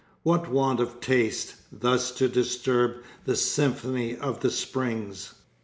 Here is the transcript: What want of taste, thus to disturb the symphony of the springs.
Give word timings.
What 0.23 0.49
want 0.51 0.79
of 0.79 0.99
taste, 0.99 1.57
thus 1.71 2.09
to 2.13 2.27
disturb 2.27 3.03
the 3.25 3.35
symphony 3.35 4.17
of 4.17 4.39
the 4.39 4.49
springs. 4.49 5.35